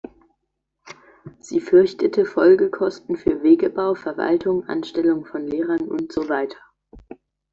[1.37, 6.49] Sie fürchtete Folgekosten für Wegebau, Verwaltung, Anstellung von Lehrern usw.